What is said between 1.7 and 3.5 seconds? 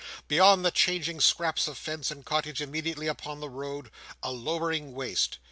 fence and cottage immediately upon